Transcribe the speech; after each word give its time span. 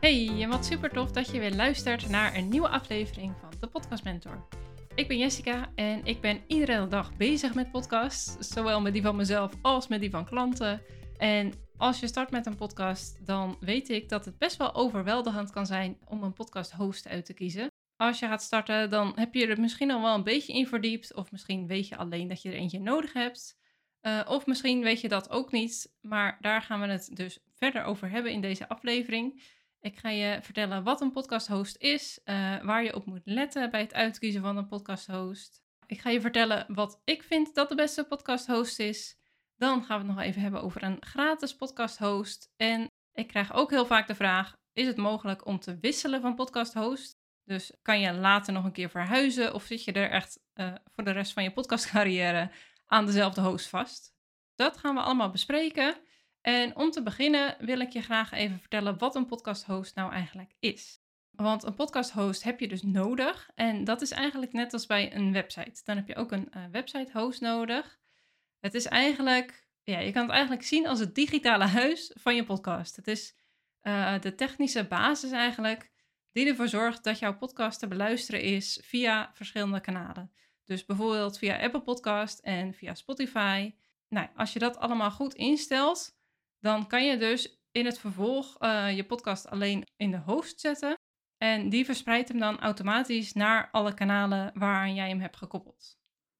Hey, 0.00 0.42
en 0.42 0.48
wat 0.48 0.64
super 0.64 0.90
tof 0.90 1.10
dat 1.10 1.30
je 1.30 1.38
weer 1.38 1.54
luistert 1.54 2.08
naar 2.08 2.36
een 2.36 2.48
nieuwe 2.48 2.68
aflevering 2.68 3.34
van 3.40 3.50
de 3.60 3.66
Podcast 3.66 4.04
Mentor. 4.04 4.48
Ik 4.94 5.08
ben 5.08 5.18
Jessica 5.18 5.72
en 5.74 6.04
ik 6.04 6.20
ben 6.20 6.40
iedere 6.46 6.88
dag 6.88 7.16
bezig 7.16 7.54
met 7.54 7.70
podcasts, 7.70 8.48
zowel 8.52 8.80
met 8.80 8.92
die 8.92 9.02
van 9.02 9.16
mezelf 9.16 9.52
als 9.62 9.88
met 9.88 10.00
die 10.00 10.10
van 10.10 10.24
klanten. 10.24 10.82
En 11.16 11.52
als 11.76 12.00
je 12.00 12.06
start 12.06 12.30
met 12.30 12.46
een 12.46 12.56
podcast, 12.56 13.26
dan 13.26 13.56
weet 13.60 13.88
ik 13.88 14.08
dat 14.08 14.24
het 14.24 14.38
best 14.38 14.56
wel 14.56 14.74
overweldigend 14.74 15.50
kan 15.50 15.66
zijn 15.66 15.98
om 16.04 16.22
een 16.22 16.32
podcast 16.32 16.72
host 16.72 17.08
uit 17.08 17.24
te 17.24 17.34
kiezen. 17.34 17.66
Als 17.96 18.18
je 18.18 18.26
gaat 18.26 18.42
starten, 18.42 18.90
dan 18.90 19.12
heb 19.14 19.34
je 19.34 19.46
er 19.46 19.60
misschien 19.60 19.90
al 19.90 20.02
wel 20.02 20.14
een 20.14 20.24
beetje 20.24 20.52
in 20.52 20.66
verdiept, 20.66 21.14
of 21.14 21.32
misschien 21.32 21.66
weet 21.66 21.88
je 21.88 21.96
alleen 21.96 22.28
dat 22.28 22.42
je 22.42 22.48
er 22.48 22.54
eentje 22.54 22.80
nodig 22.80 23.12
hebt. 23.12 23.58
Uh, 24.02 24.20
of 24.28 24.46
misschien 24.46 24.82
weet 24.82 25.00
je 25.00 25.08
dat 25.08 25.30
ook 25.30 25.52
niet, 25.52 25.92
maar 26.00 26.38
daar 26.40 26.62
gaan 26.62 26.80
we 26.80 26.86
het 26.86 27.10
dus 27.16 27.38
verder 27.54 27.84
over 27.84 28.10
hebben 28.10 28.32
in 28.32 28.40
deze 28.40 28.68
aflevering. 28.68 29.42
Ik 29.80 29.98
ga 29.98 30.08
je 30.08 30.38
vertellen 30.42 30.82
wat 30.82 31.00
een 31.00 31.12
podcast-host 31.12 31.76
is, 31.76 32.20
uh, 32.24 32.62
waar 32.62 32.84
je 32.84 32.94
op 32.94 33.06
moet 33.06 33.22
letten 33.24 33.70
bij 33.70 33.80
het 33.80 33.94
uitkiezen 33.94 34.42
van 34.42 34.56
een 34.56 34.66
podcast-host. 34.66 35.62
Ik 35.86 36.00
ga 36.00 36.10
je 36.10 36.20
vertellen 36.20 36.64
wat 36.68 37.00
ik 37.04 37.22
vind 37.22 37.54
dat 37.54 37.68
de 37.68 37.74
beste 37.74 38.04
podcast-host 38.04 38.78
is. 38.78 39.18
Dan 39.56 39.84
gaan 39.84 40.00
we 40.00 40.06
het 40.06 40.16
nog 40.16 40.24
even 40.24 40.42
hebben 40.42 40.62
over 40.62 40.82
een 40.82 40.96
gratis 41.00 41.56
podcast-host. 41.56 42.52
En 42.56 42.90
ik 43.12 43.26
krijg 43.26 43.52
ook 43.52 43.70
heel 43.70 43.86
vaak 43.86 44.06
de 44.06 44.14
vraag: 44.14 44.56
is 44.72 44.86
het 44.86 44.96
mogelijk 44.96 45.46
om 45.46 45.58
te 45.58 45.78
wisselen 45.80 46.20
van 46.20 46.34
podcast-host? 46.34 47.16
Dus 47.44 47.72
kan 47.82 48.00
je 48.00 48.12
later 48.12 48.52
nog 48.52 48.64
een 48.64 48.72
keer 48.72 48.90
verhuizen 48.90 49.54
of 49.54 49.64
zit 49.64 49.84
je 49.84 49.92
er 49.92 50.10
echt 50.10 50.40
uh, 50.54 50.74
voor 50.94 51.04
de 51.04 51.10
rest 51.10 51.32
van 51.32 51.42
je 51.42 51.52
podcastcarrière 51.52 52.50
aan 52.86 53.06
dezelfde 53.06 53.40
host 53.40 53.68
vast? 53.68 54.12
Dat 54.54 54.76
gaan 54.76 54.94
we 54.94 55.00
allemaal 55.00 55.30
bespreken. 55.30 55.96
En 56.48 56.76
om 56.76 56.90
te 56.90 57.02
beginnen 57.02 57.56
wil 57.58 57.80
ik 57.80 57.92
je 57.92 58.00
graag 58.00 58.32
even 58.32 58.58
vertellen 58.58 58.98
wat 58.98 59.14
een 59.14 59.26
podcast 59.26 59.64
host 59.64 59.94
nou 59.94 60.12
eigenlijk 60.12 60.54
is. 60.58 61.00
Want 61.30 61.62
een 61.62 61.74
podcast 61.74 62.10
host 62.10 62.42
heb 62.42 62.60
je 62.60 62.68
dus 62.68 62.82
nodig. 62.82 63.50
En 63.54 63.84
dat 63.84 64.02
is 64.02 64.10
eigenlijk 64.10 64.52
net 64.52 64.72
als 64.72 64.86
bij 64.86 65.14
een 65.14 65.32
website. 65.32 65.80
Dan 65.84 65.96
heb 65.96 66.08
je 66.08 66.16
ook 66.16 66.32
een 66.32 66.48
uh, 66.56 66.64
website 66.70 67.18
host 67.18 67.40
nodig. 67.40 67.98
Het 68.60 68.74
is 68.74 68.86
eigenlijk, 68.86 69.68
ja, 69.82 69.98
je 69.98 70.12
kan 70.12 70.22
het 70.22 70.30
eigenlijk 70.30 70.62
zien 70.62 70.86
als 70.86 70.98
het 70.98 71.14
digitale 71.14 71.64
huis 71.80 72.12
van 72.14 72.34
je 72.34 72.44
podcast. 72.44 72.96
Het 72.96 73.06
is 73.08 73.34
uh, 73.82 74.20
de 74.20 74.34
technische 74.34 74.84
basis 74.84 75.30
eigenlijk 75.30 75.90
die 76.32 76.46
ervoor 76.46 76.68
zorgt 76.68 77.04
dat 77.04 77.18
jouw 77.18 77.36
podcast 77.36 77.78
te 77.78 77.88
beluisteren 77.88 78.42
is 78.42 78.80
via 78.82 79.30
verschillende 79.32 79.80
kanalen. 79.80 80.32
Dus 80.64 80.84
bijvoorbeeld 80.84 81.38
via 81.38 81.60
Apple 81.60 81.82
Podcast 81.82 82.38
en 82.38 82.74
via 82.74 82.94
Spotify. 82.94 83.74
Nou, 84.08 84.28
als 84.36 84.52
je 84.52 84.58
dat 84.58 84.76
allemaal 84.76 85.10
goed 85.10 85.34
instelt, 85.34 86.16
dan 86.60 86.86
kan 86.86 87.06
je 87.06 87.16
dus 87.16 87.60
in 87.70 87.84
het 87.84 87.98
vervolg 87.98 88.62
uh, 88.62 88.96
je 88.96 89.04
podcast 89.04 89.48
alleen 89.48 89.86
in 89.96 90.10
de 90.10 90.18
host 90.18 90.60
zetten. 90.60 90.96
En 91.36 91.68
die 91.68 91.84
verspreidt 91.84 92.28
hem 92.28 92.38
dan 92.38 92.60
automatisch 92.60 93.32
naar 93.32 93.68
alle 93.70 93.94
kanalen 93.94 94.50
waaraan 94.54 94.94
jij 94.94 95.08
hem 95.08 95.20
hebt 95.20 95.36
gekoppeld. 95.36 95.98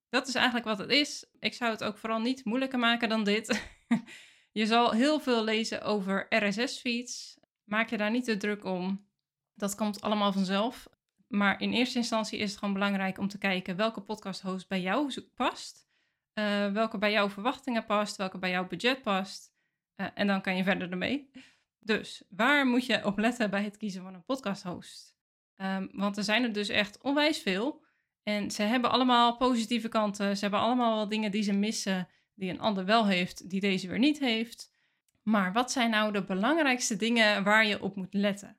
Dat 0.09 0.29
is 0.29 0.35
eigenlijk 0.35 0.67
wat 0.67 0.79
het 0.79 0.91
is. 0.91 1.27
Ik 1.39 1.55
zou 1.55 1.71
het 1.71 1.85
ook 1.85 1.99
vooral 1.99 2.21
niet 2.21 2.45
moeilijker 2.45 2.79
maken 2.79 3.09
dan 3.09 3.25
dit. 3.25 3.71
je 4.61 4.67
zal 4.67 4.91
heel 4.91 5.21
veel 5.21 5.45
lezen 5.45 5.83
over 5.83 6.27
RSS-feeds. 6.29 7.39
Maak 7.65 7.91
je 7.91 7.97
daar 7.97 8.11
niet 8.11 8.25
te 8.25 8.37
druk 8.37 8.65
om. 8.65 9.07
Dat 9.55 9.75
komt 9.75 10.01
allemaal 10.01 10.33
vanzelf. 10.33 10.89
Maar 11.29 11.61
in 11.61 11.73
eerste 11.73 11.99
instantie 11.99 12.39
is 12.39 12.51
het 12.51 12.59
gewoon 12.59 12.75
belangrijk 12.75 13.19
om 13.19 13.29
te 13.29 13.39
kijken 13.39 13.77
welke 13.77 14.01
podcast 14.01 14.41
host 14.41 14.69
bij 14.69 14.81
jou 14.81 15.29
past. 15.35 15.87
Uh, 16.35 16.73
welke 16.73 16.99
bij 16.99 17.11
jouw 17.11 17.31
verwachtingen 17.31 17.87
past, 17.87 18.17
welke 18.17 18.39
bij 18.39 18.51
jouw 18.51 18.67
budget 18.67 19.03
past. 19.03 19.57
Uh, 20.01 20.07
en 20.15 20.27
dan 20.27 20.41
kan 20.41 20.57
je 20.57 20.65
verder 20.65 20.91
ermee. 20.91 21.31
Dus 21.79 22.23
waar 22.29 22.67
moet 22.67 22.87
je 22.87 23.05
op 23.05 23.19
letten 23.19 23.51
bij 23.51 23.63
het 23.63 23.77
kiezen 23.77 24.03
van 24.03 24.15
een 24.15 24.25
podcast 24.25 24.63
host? 24.63 25.17
Um, 25.57 25.89
want 25.93 26.17
er 26.17 26.25
zijn 26.25 26.43
er 26.43 26.53
dus 26.53 26.69
echt 26.69 27.01
onwijs 27.03 27.39
veel. 27.39 27.85
En 28.23 28.51
ze 28.51 28.63
hebben 28.63 28.91
allemaal 28.91 29.37
positieve 29.37 29.89
kanten. 29.89 30.37
Ze 30.37 30.43
hebben 30.43 30.61
allemaal 30.61 30.97
wel 30.97 31.09
dingen 31.09 31.31
die 31.31 31.43
ze 31.43 31.53
missen, 31.53 32.09
die 32.35 32.51
een 32.51 32.61
ander 32.61 32.85
wel 32.85 33.07
heeft, 33.07 33.51
die 33.51 33.61
deze 33.61 33.89
weer 33.89 33.99
niet 33.99 34.19
heeft. 34.19 34.73
Maar 35.23 35.53
wat 35.53 35.73
zijn 35.73 35.91
nou 35.91 36.13
de 36.13 36.25
belangrijkste 36.25 36.97
dingen 36.97 37.45
waar 37.45 37.67
je 37.67 37.83
op 37.83 37.97
moet 37.97 38.15
letten? 38.15 38.57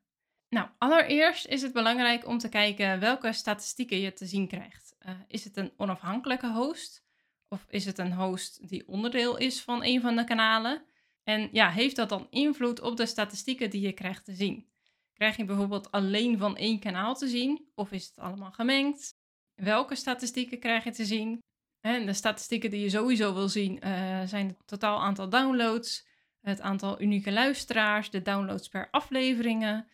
Nou, 0.50 0.70
allereerst 0.78 1.46
is 1.46 1.62
het 1.62 1.74
belangrijk 1.74 2.28
om 2.28 2.38
te 2.38 2.50
kijken 2.50 3.00
welke 3.00 3.34
statistieken 3.34 4.00
je 4.00 4.14
te 4.14 4.26
zien 4.26 4.48
krijgt. 4.48 4.96
Uh, 5.06 5.12
is 5.28 5.44
het 5.44 5.58
een 5.58 5.72
onafhankelijke 5.78 6.52
host? 6.52 7.06
Of 7.48 7.66
is 7.70 7.86
het 7.86 7.98
een 7.98 8.14
host 8.14 8.70
die 8.70 8.88
onderdeel 8.88 9.38
is 9.38 9.62
van 9.62 9.84
een 9.84 10.02
van 10.02 10.16
de 10.16 10.24
kanalen? 10.24 10.82
En 11.30 11.50
ja, 11.52 11.70
heeft 11.70 11.96
dat 11.96 12.10
dan 12.10 12.28
invloed 12.30 12.82
op 12.82 12.98
de 12.98 13.06
statistieken 13.06 13.70
die 13.70 13.82
je 13.82 13.92
krijgt 13.92 14.26
te 14.26 14.34
zien? 14.34 14.70
Krijg 15.14 15.38
je 15.38 15.46
bijvoorbeeld 15.46 15.92
alleen 15.92 16.38
van 16.38 16.58
één 16.58 16.80
kanaal 16.80 17.16
te 17.16 17.28
zien? 17.28 17.70
Of 17.76 17.92
is 17.92 18.06
het 18.08 18.18
allemaal 18.18 18.52
gemengd? 18.52 19.14
Welke 19.56 19.96
statistieken 19.96 20.60
krijg 20.60 20.84
je 20.84 20.92
te 20.92 21.06
zien? 21.06 21.40
En 21.80 22.06
de 22.06 22.14
statistieken 22.14 22.70
die 22.70 22.82
je 22.82 22.90
sowieso 22.90 23.34
wil 23.34 23.50
zien 23.50 23.80
uh, 23.84 24.22
zijn 24.26 24.48
het 24.48 24.68
totaal 24.68 25.02
aantal 25.02 25.30
downloads, 25.30 26.08
het 26.42 26.62
aantal 26.62 27.02
unieke 27.02 27.32
luisteraars, 27.32 28.10
de 28.10 28.22
downloads 28.22 28.68
per 28.68 28.88
afleveringen, 28.92 29.88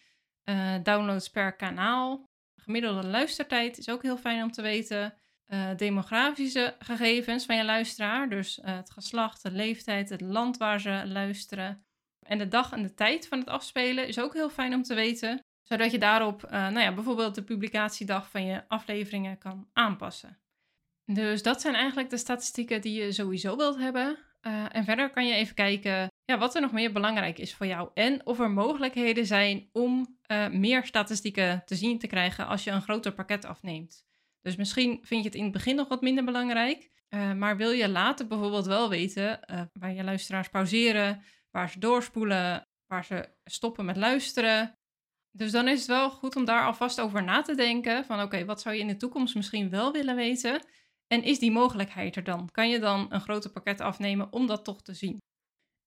uh, 0.46 0.76
downloads 0.84 1.30
per 1.30 1.56
kanaal. 1.56 2.26
Gemiddelde 2.56 3.08
luistertijd 3.08 3.78
is 3.78 3.90
ook 3.90 4.02
heel 4.02 4.18
fijn 4.18 4.44
om 4.44 4.52
te 4.52 4.62
weten. 4.62 5.18
Uh, 5.48 5.76
demografische 5.76 6.76
gegevens 6.80 7.46
van 7.46 7.56
je 7.56 7.66
luisteraar, 7.66 8.30
dus 8.30 8.58
uh, 8.58 8.66
het 8.66 8.92
geslacht, 8.92 9.44
de 9.44 9.52
leeftijd, 9.52 10.10
het 10.10 10.22
land 10.22 10.58
waar 10.58 10.80
ze 10.80 11.04
luisteren. 11.06 11.86
En 12.20 12.38
de 12.38 12.48
dag 12.48 12.72
en 12.72 12.82
de 12.82 12.94
tijd 12.94 13.28
van 13.28 13.40
het 13.40 13.48
afspelen 13.48 14.08
is 14.08 14.20
ook 14.20 14.34
heel 14.34 14.50
fijn 14.50 14.74
om 14.74 14.84
te 14.84 14.94
weten, 14.94 15.40
zodat 15.64 15.92
je 15.92 15.98
daarop 15.98 16.50
nou 16.50 16.80
ja, 16.80 16.94
bijvoorbeeld 16.94 17.36
de 17.36 17.44
publicatiedag 17.44 18.30
van 18.30 18.46
je 18.46 18.68
afleveringen 18.68 19.38
kan 19.38 19.70
aanpassen. 19.74 20.40
Dus 21.06 21.44
dat 21.44 21.62
zijn 21.62 21.76
eigenlijk 21.76 22.10
de 22.10 22.18
statistieken 22.18 22.82
die 22.82 23.02
je 23.02 23.12
sowieso 23.12 23.56
wilt 23.56 23.78
hebben. 23.78 24.18
en 24.72 24.84
verder 24.84 25.10
kan 25.10 25.28
je 25.28 25.34
even 25.34 25.56
kijken 25.56 26.08
ja, 26.24 26.38
wat 26.38 26.56
er 26.56 26.62
nog 26.62 26.72
meer 26.72 26.92
belangrijk 26.92 27.38
is 27.40 27.56
voor 27.56 27.66
jou 27.66 27.90
en 27.94 28.26
of 28.26 28.40
er 28.40 28.52
mogelijkheden 28.52 29.26
zijn 29.26 29.70
om 29.72 30.18
meer 30.52 30.86
statistieken 30.86 31.64
te 31.66 31.76
zien 31.76 32.00
te 32.00 32.08
krijgen 32.08 32.48
als 32.48 32.64
je 32.64 32.72
een 32.72 32.82
groter 32.82 33.14
pakket 33.14 33.46
afneemt. 33.46 34.06
Dus 34.46 34.56
misschien 34.56 35.00
vind 35.02 35.24
je 35.24 35.30
het 35.30 35.38
in 35.38 35.44
het 35.44 35.52
begin 35.52 35.76
nog 35.76 35.88
wat 35.88 36.02
minder 36.02 36.24
belangrijk, 36.24 36.92
uh, 37.10 37.34
maar 37.34 37.58
wil 37.58 37.72
je 37.72 37.90
later 37.90 38.28
bijvoorbeeld 38.28 38.66
wel 38.66 38.90
weten 38.90 39.40
uh, 39.52 39.62
waar 39.74 39.94
je 39.94 40.04
luisteraars 40.04 40.50
pauzeren, 40.50 41.24
waar 41.52 41.70
ze 41.70 41.80
doorspoelen, 41.80 42.68
waar 42.88 43.06
ze 43.06 43.30
stoppen 43.44 43.86
met 43.86 43.98
luisteren. 43.98 44.78
Dus 45.32 45.52
dan 45.52 45.68
is 45.68 45.80
het 45.80 45.88
wel 45.88 46.10
goed 46.10 46.36
om 46.36 46.46
daar 46.46 46.66
alvast 46.66 47.02
over 47.02 47.24
na 47.24 47.42
te 47.42 47.56
denken 47.56 48.06
van 48.06 48.22
oké, 48.22 48.46
wat 48.46 48.62
zou 48.62 48.76
je 48.76 48.82
in 48.82 48.88
de 48.88 48.98
toekomst 48.98 49.36
misschien 49.36 49.70
wel 49.70 49.92
willen 49.92 50.16
weten? 50.16 50.66
En 51.08 51.24
is 51.24 51.40
die 51.40 51.52
mogelijkheid 51.52 52.16
er 52.16 52.24
dan? 52.24 52.52
Kan 52.52 52.70
je 52.70 52.80
dan 52.80 53.06
een 53.10 53.22
groter 53.22 53.52
pakket 53.52 53.82
afnemen 53.82 54.32
om 54.32 54.48
dat 54.48 54.64
toch 54.64 54.82
te 54.82 54.94
zien? 54.94 55.18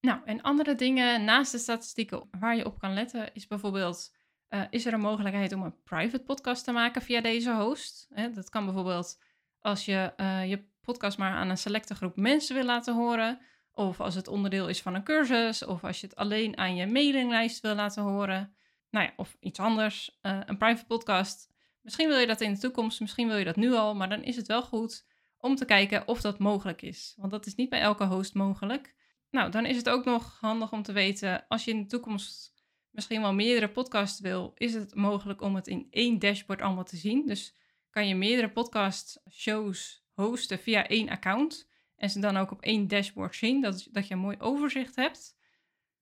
Nou, 0.01 0.21
en 0.25 0.43
andere 0.43 0.75
dingen 0.75 1.25
naast 1.25 1.53
de 1.53 1.59
statistieken 1.59 2.29
waar 2.39 2.57
je 2.57 2.67
op 2.67 2.79
kan 2.79 2.95
letten 2.95 3.35
is 3.35 3.47
bijvoorbeeld, 3.47 4.17
uh, 4.51 4.63
is 4.71 4.87
er 4.87 4.93
een 4.93 5.01
mogelijkheid 5.01 5.53
om 5.53 5.63
een 5.63 5.83
private 5.85 6.25
podcast 6.25 6.65
te 6.65 6.73
maken 6.73 7.03
via 7.03 7.21
deze 7.21 7.55
host? 7.55 8.09
Dat 8.35 8.49
kan 8.49 8.65
bijvoorbeeld 8.65 9.19
als 9.61 9.85
je 9.85 10.13
uh, 10.17 10.49
je 10.49 10.65
podcast 10.81 11.19
maar 11.19 11.33
aan 11.33 11.49
een 11.49 11.59
selecte 11.59 11.95
groep 11.95 12.17
mensen 12.17 12.55
wil 12.55 12.65
laten 12.65 12.95
horen, 12.95 13.41
of 13.73 14.01
als 14.01 14.15
het 14.15 14.29
onderdeel 14.29 14.69
is 14.69 14.83
van 14.83 14.95
een 14.95 15.05
cursus, 15.05 15.65
of 15.65 15.85
als 15.85 16.01
je 16.01 16.07
het 16.07 16.17
alleen 16.17 16.59
aan 16.59 16.77
je 16.77 16.87
mailinglijst 16.87 17.61
wil 17.61 17.75
laten 17.75 18.03
horen. 18.03 18.55
Nou 18.91 19.07
ja, 19.07 19.13
of 19.17 19.37
iets 19.41 19.59
anders, 19.59 20.19
uh, 20.23 20.41
een 20.47 20.59
private 20.59 20.87
podcast. 20.87 21.51
Misschien 21.83 22.09
wil 22.09 22.19
je 22.19 22.27
dat 22.27 22.41
in 22.41 22.53
de 22.53 22.59
toekomst, 22.59 23.01
misschien 23.01 23.29
wil 23.29 23.37
je 23.37 23.45
dat 23.45 23.57
nu 23.57 23.73
al, 23.73 23.95
maar 23.95 24.09
dan 24.09 24.23
is 24.23 24.37
het 24.37 24.47
wel 24.47 24.63
goed 24.63 25.07
om 25.39 25.55
te 25.55 25.65
kijken 25.65 26.09
of 26.09 26.21
dat 26.21 26.39
mogelijk 26.39 26.83
is. 26.83 27.15
Want 27.17 27.31
dat 27.31 27.47
is 27.47 27.55
niet 27.55 27.69
bij 27.69 27.81
elke 27.81 28.05
host 28.05 28.35
mogelijk. 28.35 28.95
Nou, 29.31 29.51
dan 29.51 29.67
is 29.67 29.77
het 29.77 29.89
ook 29.89 30.05
nog 30.05 30.39
handig 30.41 30.73
om 30.73 30.83
te 30.83 30.93
weten, 30.93 31.45
als 31.49 31.65
je 31.65 31.71
in 31.71 31.83
de 31.83 31.89
toekomst 31.89 32.58
misschien 32.91 33.21
wel 33.21 33.35
meerdere 33.35 33.69
podcasts 33.69 34.21
wil, 34.21 34.53
is 34.55 34.75
het 34.75 34.95
mogelijk 34.95 35.41
om 35.41 35.55
het 35.55 35.67
in 35.67 35.87
één 35.91 36.19
dashboard 36.19 36.61
allemaal 36.61 36.85
te 36.85 36.97
zien. 36.97 37.27
Dus 37.27 37.55
kan 37.91 38.09
je 38.09 38.15
meerdere 38.15 38.51
podcast 38.51 39.23
shows 39.31 40.07
hosten 40.13 40.59
via 40.59 40.87
één 40.87 41.09
account 41.09 41.69
en 41.97 42.11
ze 42.11 42.21
dan 42.21 42.37
ook 42.37 42.51
op 42.51 42.63
één 42.63 42.89
dashboard 42.89 43.37
zien, 43.37 43.61
dat, 43.61 43.89
dat 43.91 44.09
je 44.09 44.15
een 44.15 44.21
mooi 44.21 44.37
overzicht 44.39 44.97
hebt. 44.97 45.37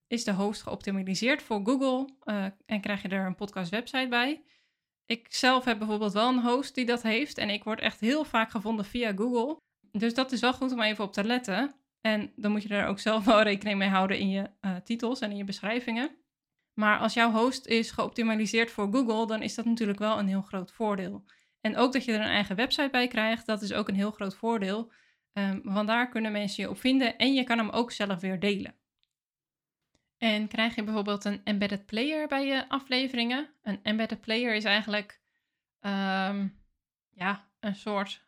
Is 0.07 0.25
de 0.25 0.33
host 0.33 0.63
geoptimaliseerd 0.63 1.43
voor 1.43 1.61
Google 1.65 2.09
uh, 2.25 2.45
en 2.67 2.81
krijg 2.81 3.03
je 3.03 3.09
er 3.09 3.27
een 3.27 3.35
podcast 3.35 3.71
website 3.71 4.09
bij? 4.09 4.43
Ik 5.07 5.27
zelf 5.31 5.65
heb 5.65 5.79
bijvoorbeeld 5.79 6.13
wel 6.13 6.29
een 6.29 6.43
host 6.43 6.75
die 6.75 6.87
dat 6.87 7.03
heeft 7.03 7.39
en 7.39 7.51
ik 7.51 7.65
word 7.65 7.81
echt 7.81 8.01
heel 8.01 8.25
vaak 8.25 8.51
gevonden 8.51 8.85
via 8.85 9.13
Google. 9.17 9.57
Dus 9.93 10.15
dat 10.15 10.33
is 10.33 10.41
wel 10.41 10.53
goed 10.53 10.73
om 10.73 10.81
even 10.81 11.05
op 11.05 11.13
te 11.13 11.25
letten. 11.25 11.75
En 12.01 12.33
dan 12.37 12.51
moet 12.51 12.63
je 12.63 12.69
er 12.69 12.87
ook 12.87 12.99
zelf 12.99 13.25
wel 13.35 13.43
rekening 13.43 13.79
mee 13.79 13.89
houden 13.89 14.19
in 14.19 14.29
je 14.29 14.51
uh, 14.61 14.77
titels 14.77 15.21
en 15.21 15.31
in 15.31 15.37
je 15.37 15.45
beschrijvingen. 15.45 16.17
Maar 16.77 16.99
als 16.99 17.15
jouw 17.15 17.31
host 17.31 17.67
is 17.67 17.91
geoptimaliseerd 17.91 18.71
voor 18.71 18.93
Google, 18.93 19.27
dan 19.27 19.43
is 19.43 19.55
dat 19.55 19.65
natuurlijk 19.65 19.99
wel 19.99 20.19
een 20.19 20.29
heel 20.29 20.43
groot 20.43 20.73
voordeel. 20.73 21.25
En 21.61 21.77
ook 21.77 21.93
dat 21.93 22.05
je 22.05 22.13
er 22.13 22.21
een 22.21 22.27
eigen 22.27 22.57
website 22.57 22.89
bij 22.91 23.09
krijgt, 23.09 23.47
dat 23.47 23.63
is 23.63 23.73
ook 23.73 23.89
een 23.89 23.95
heel 23.95 24.11
groot 24.11 24.37
voordeel. 24.37 24.93
Um, 25.33 25.61
want 25.65 25.89
daar 25.89 26.09
kunnen 26.09 26.33
mensen 26.33 26.63
je 26.63 26.71
op 26.71 26.79
vinden 26.79 27.17
en 27.17 27.35
je 27.35 27.45
kan 27.45 27.59
hem 27.59 27.69
ook 27.69 27.93
zelf 27.93 28.21
weer 28.21 28.41
delen. 28.41 28.75
En 30.19 30.49
krijg 30.49 30.75
je 30.75 30.85
bijvoorbeeld 30.85 31.25
een 31.25 31.41
embedded 31.45 31.87
player 31.87 32.29
bij 32.29 32.47
je 32.47 32.69
afleveringen? 32.69 33.51
Een 33.63 33.81
embedded 33.83 34.21
player 34.21 34.55
is 34.55 34.65
eigenlijk 34.65 35.21
ehm, 35.81 36.49
ja, 37.11 37.49
een 37.61 37.75
soort 37.75 38.25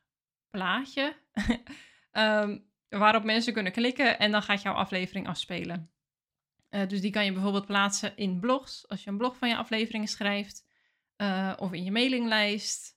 plaatje 0.51 1.17
um, 2.13 2.67
waarop 2.89 3.25
mensen 3.25 3.53
kunnen 3.53 3.73
klikken 3.73 4.19
en 4.19 4.31
dan 4.31 4.43
gaat 4.43 4.63
jouw 4.63 4.75
aflevering 4.75 5.29
afspelen. 5.29 5.91
Uh, 6.71 6.87
dus 6.87 7.01
die 7.01 7.11
kan 7.11 7.25
je 7.25 7.33
bijvoorbeeld 7.33 7.67
plaatsen 7.67 8.17
in 8.17 8.41
blogs, 8.41 8.89
als 8.89 9.05
je 9.05 9.11
een 9.11 9.17
blog 9.17 9.37
van 9.37 9.49
je 9.49 9.57
afleveringen 9.57 10.09
schrijft, 10.09 10.67
uh, 11.17 11.53
of 11.57 11.73
in 11.73 11.85
je 11.85 11.93
mailinglijst, 11.93 12.97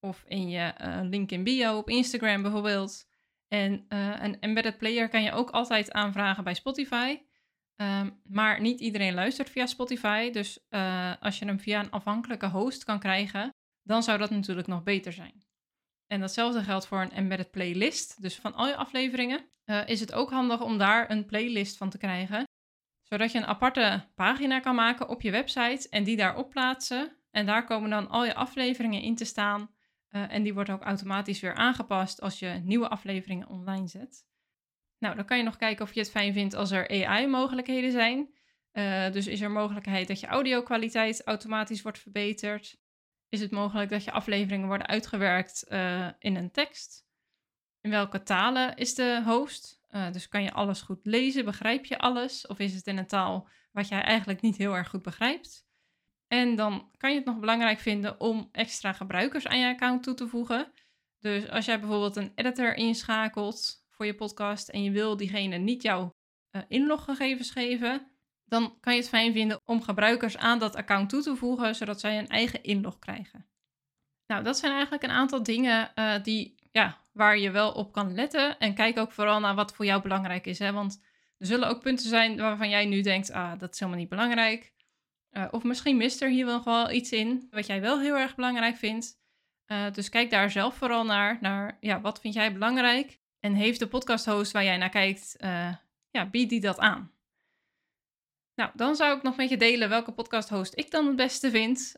of 0.00 0.24
in 0.26 0.48
je 0.48 0.74
uh, 0.80 0.98
link 1.02 1.30
in 1.30 1.44
bio 1.44 1.76
op 1.78 1.88
Instagram 1.88 2.42
bijvoorbeeld. 2.42 3.12
En 3.48 3.84
een 3.88 4.40
embedded 4.40 4.78
player 4.78 5.08
kan 5.08 5.22
je 5.22 5.32
ook 5.32 5.50
altijd 5.50 5.92
aanvragen 5.92 6.44
bij 6.44 6.54
Spotify. 6.54 7.18
Um, 7.76 8.20
maar 8.24 8.60
niet 8.60 8.80
iedereen 8.80 9.14
luistert 9.14 9.50
via 9.50 9.66
Spotify. 9.66 10.30
Dus 10.30 10.66
als 11.20 11.38
je 11.38 11.44
hem 11.44 11.60
via 11.60 11.80
een 11.80 11.90
afhankelijke 11.90 12.48
host 12.48 12.84
kan 12.84 12.98
krijgen, 12.98 13.54
dan 13.82 14.02
zou 14.02 14.18
dat 14.18 14.30
natuurlijk 14.30 14.66
nog 14.66 14.82
beter 14.82 15.12
zijn. 15.12 15.44
En 16.06 16.20
datzelfde 16.20 16.62
geldt 16.62 16.86
voor 16.86 17.00
een 17.00 17.12
embedded 17.12 17.50
playlist. 17.50 18.22
Dus 18.22 18.36
van 18.36 18.54
al 18.54 18.66
je 18.66 18.76
afleveringen 18.76 19.50
is 19.86 20.00
het 20.00 20.12
ook 20.12 20.30
handig 20.30 20.60
om 20.60 20.78
daar 20.78 21.10
een 21.10 21.26
playlist 21.26 21.76
van 21.76 21.90
te 21.90 21.98
krijgen. 21.98 22.44
Zodat 23.04 23.32
je 23.32 23.38
een 23.38 23.46
aparte 23.46 24.08
pagina 24.14 24.60
kan 24.60 24.74
maken 24.74 25.08
op 25.08 25.22
je 25.22 25.30
website 25.30 25.88
en 25.90 26.04
die 26.04 26.16
daarop 26.16 26.50
plaatsen. 26.50 27.16
En 27.30 27.46
daar 27.46 27.64
komen 27.64 27.90
dan 27.90 28.08
al 28.08 28.24
je 28.24 28.34
afleveringen 28.34 29.02
in 29.02 29.16
te 29.16 29.24
staan. 29.24 29.70
Uh, 30.10 30.32
en 30.32 30.42
die 30.42 30.54
wordt 30.54 30.70
ook 30.70 30.82
automatisch 30.82 31.40
weer 31.40 31.54
aangepast 31.54 32.20
als 32.20 32.38
je 32.38 32.48
nieuwe 32.48 32.88
afleveringen 32.88 33.48
online 33.48 33.86
zet. 33.86 34.26
Nou, 34.98 35.16
dan 35.16 35.24
kan 35.24 35.36
je 35.36 35.42
nog 35.42 35.56
kijken 35.56 35.84
of 35.84 35.94
je 35.94 36.00
het 36.00 36.10
fijn 36.10 36.32
vindt 36.32 36.54
als 36.54 36.70
er 36.70 37.06
AI-mogelijkheden 37.06 37.90
zijn. 37.90 38.34
Uh, 38.72 39.10
dus 39.10 39.26
is 39.26 39.40
er 39.40 39.50
mogelijkheid 39.50 40.08
dat 40.08 40.20
je 40.20 40.26
audio-kwaliteit 40.26 41.24
automatisch 41.24 41.82
wordt 41.82 41.98
verbeterd? 41.98 42.82
is 43.34 43.40
het 43.40 43.50
mogelijk 43.50 43.90
dat 43.90 44.04
je 44.04 44.12
afleveringen 44.12 44.66
worden 44.66 44.86
uitgewerkt 44.86 45.64
uh, 45.68 46.08
in 46.18 46.36
een 46.36 46.50
tekst. 46.50 47.06
In 47.80 47.90
welke 47.90 48.22
talen 48.22 48.76
is 48.76 48.94
de 48.94 49.22
host? 49.24 49.80
Uh, 49.96 50.12
dus 50.12 50.28
kan 50.28 50.42
je 50.42 50.52
alles 50.52 50.82
goed 50.82 51.06
lezen? 51.06 51.44
Begrijp 51.44 51.84
je 51.84 51.98
alles? 51.98 52.46
Of 52.46 52.58
is 52.58 52.74
het 52.74 52.86
in 52.86 52.98
een 52.98 53.06
taal 53.06 53.48
wat 53.72 53.88
jij 53.88 54.02
eigenlijk 54.02 54.40
niet 54.40 54.56
heel 54.56 54.76
erg 54.76 54.88
goed 54.88 55.02
begrijpt? 55.02 55.66
En 56.26 56.56
dan 56.56 56.90
kan 56.96 57.10
je 57.10 57.16
het 57.16 57.26
nog 57.26 57.38
belangrijk 57.38 57.78
vinden 57.78 58.20
om 58.20 58.48
extra 58.52 58.92
gebruikers 58.92 59.46
aan 59.46 59.58
je 59.58 59.68
account 59.68 60.02
toe 60.02 60.14
te 60.14 60.28
voegen. 60.28 60.72
Dus 61.18 61.48
als 61.48 61.64
jij 61.64 61.80
bijvoorbeeld 61.80 62.16
een 62.16 62.32
editor 62.34 62.74
inschakelt 62.74 63.84
voor 63.90 64.06
je 64.06 64.14
podcast 64.14 64.68
en 64.68 64.82
je 64.82 64.90
wil 64.90 65.16
diegene 65.16 65.56
niet 65.56 65.82
jouw 65.82 66.14
uh, 66.50 66.62
inloggegevens 66.68 67.50
geven, 67.50 68.12
dan 68.44 68.76
kan 68.80 68.94
je 68.94 69.00
het 69.00 69.08
fijn 69.08 69.32
vinden 69.32 69.60
om 69.64 69.82
gebruikers 69.82 70.36
aan 70.36 70.58
dat 70.58 70.76
account 70.76 71.08
toe 71.08 71.22
te 71.22 71.36
voegen, 71.36 71.74
zodat 71.74 72.00
zij 72.00 72.18
een 72.18 72.28
eigen 72.28 72.62
inlog 72.62 72.98
krijgen. 72.98 73.48
Nou, 74.26 74.42
dat 74.42 74.58
zijn 74.58 74.72
eigenlijk 74.72 75.02
een 75.02 75.10
aantal 75.10 75.42
dingen 75.42 75.92
uh, 75.94 76.22
die, 76.22 76.53
ja, 76.74 76.98
waar 77.12 77.38
je 77.38 77.50
wel 77.50 77.72
op 77.72 77.92
kan 77.92 78.14
letten. 78.14 78.58
En 78.58 78.74
kijk 78.74 78.98
ook 78.98 79.12
vooral 79.12 79.40
naar 79.40 79.54
wat 79.54 79.74
voor 79.74 79.84
jou 79.84 80.02
belangrijk 80.02 80.46
is. 80.46 80.58
Hè? 80.58 80.72
Want 80.72 81.02
er 81.38 81.46
zullen 81.46 81.68
ook 81.68 81.80
punten 81.80 82.08
zijn 82.08 82.36
waarvan 82.36 82.68
jij 82.68 82.84
nu 82.84 83.00
denkt, 83.00 83.32
ah, 83.32 83.58
dat 83.58 83.72
is 83.72 83.78
helemaal 83.78 84.00
niet 84.00 84.08
belangrijk. 84.08 84.72
Uh, 85.32 85.44
of 85.50 85.62
misschien 85.62 85.96
mist 85.96 86.22
er 86.22 86.28
hier 86.28 86.44
nog 86.44 86.64
wel 86.64 86.90
iets 86.90 87.12
in 87.12 87.48
wat 87.50 87.66
jij 87.66 87.80
wel 87.80 88.00
heel 88.00 88.16
erg 88.16 88.34
belangrijk 88.34 88.76
vindt. 88.76 89.20
Uh, 89.66 89.92
dus 89.92 90.08
kijk 90.08 90.30
daar 90.30 90.50
zelf 90.50 90.74
vooral 90.74 91.04
naar, 91.04 91.38
naar 91.40 91.76
ja, 91.80 92.00
wat 92.00 92.20
vind 92.20 92.34
jij 92.34 92.52
belangrijk? 92.52 93.20
En 93.40 93.54
heeft 93.54 93.78
de 93.78 93.86
podcast 93.86 94.24
host 94.24 94.52
waar 94.52 94.64
jij 94.64 94.76
naar 94.76 94.90
kijkt, 94.90 95.36
ja, 96.10 96.26
biedt 96.30 96.50
die 96.50 96.60
dat 96.60 96.78
aan? 96.78 97.12
Nou, 98.54 98.70
dan 98.74 98.96
zou 98.96 99.16
ik 99.16 99.22
nog 99.22 99.36
met 99.36 99.48
je 99.48 99.56
delen 99.56 99.88
welke 99.88 100.12
podcast 100.12 100.48
host 100.48 100.78
ik 100.78 100.90
dan 100.90 101.06
het 101.06 101.16
beste 101.16 101.50
vind. 101.50 101.96